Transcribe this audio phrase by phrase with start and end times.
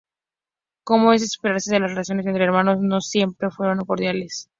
[0.83, 4.49] Como es de esperarse las relaciones entre hermanos no siempre fueron cordiales.